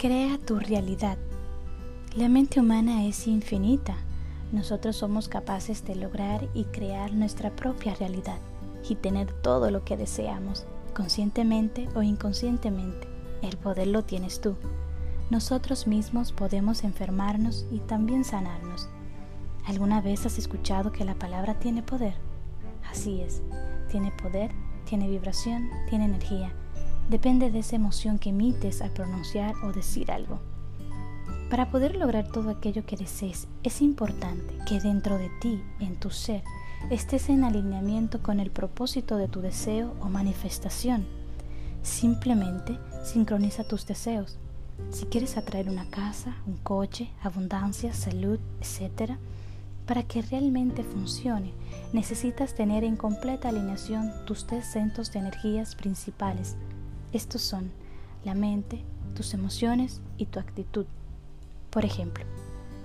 [0.00, 1.18] Crea tu realidad.
[2.16, 3.98] La mente humana es infinita.
[4.50, 8.38] Nosotros somos capaces de lograr y crear nuestra propia realidad
[8.88, 10.64] y tener todo lo que deseamos,
[10.94, 13.08] conscientemente o inconscientemente.
[13.42, 14.56] El poder lo tienes tú.
[15.28, 18.88] Nosotros mismos podemos enfermarnos y también sanarnos.
[19.66, 22.14] ¿Alguna vez has escuchado que la palabra tiene poder?
[22.90, 23.42] Así es,
[23.90, 24.50] tiene poder,
[24.86, 26.54] tiene vibración, tiene energía.
[27.10, 30.38] Depende de esa emoción que emites al pronunciar o decir algo.
[31.50, 36.10] Para poder lograr todo aquello que desees, es importante que dentro de ti, en tu
[36.10, 36.44] ser,
[36.88, 41.04] estés en alineamiento con el propósito de tu deseo o manifestación.
[41.82, 44.38] Simplemente sincroniza tus deseos.
[44.90, 49.14] Si quieres atraer una casa, un coche, abundancia, salud, etc.,
[49.84, 51.52] para que realmente funcione,
[51.92, 56.56] necesitas tener en completa alineación tus tres centros de energías principales.
[57.12, 57.72] Estos son
[58.24, 60.86] la mente, tus emociones y tu actitud.
[61.70, 62.24] Por ejemplo,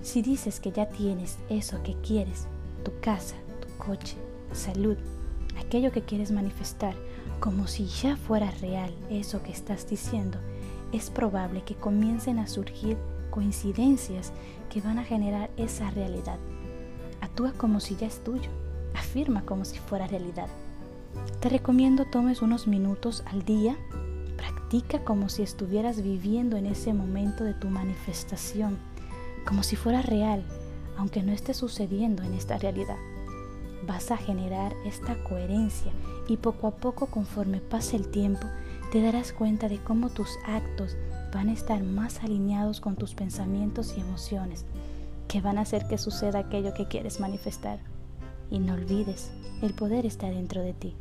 [0.02, 2.48] si dices que ya tienes eso que quieres,
[2.84, 4.16] tu casa, tu coche,
[4.52, 4.98] salud,
[5.60, 6.96] aquello que quieres manifestar,
[7.40, 10.38] como si ya fuera real eso que estás diciendo,
[10.92, 12.98] es probable que comiencen a surgir
[13.30, 14.32] coincidencias
[14.70, 16.40] que van a generar esa realidad.
[17.22, 18.50] Actúa como si ya es tuyo,
[18.94, 20.48] afirma como si fuera realidad.
[21.40, 23.78] Te recomiendo tomes unos minutos al día,
[24.76, 28.78] practica como si estuvieras viviendo en ese momento de tu manifestación,
[29.48, 30.44] como si fuera real,
[30.98, 32.98] aunque no esté sucediendo en esta realidad.
[33.88, 35.94] Vas a generar esta coherencia
[36.28, 38.48] y poco a poco conforme pase el tiempo
[38.92, 40.98] te darás cuenta de cómo tus actos
[41.34, 44.66] van a estar más alineados con tus pensamientos y emociones,
[45.30, 47.80] que van a hacer que suceda aquello que quieres manifestar.
[48.52, 49.32] Y no olvides,
[49.62, 50.96] el poder está dentro de ti.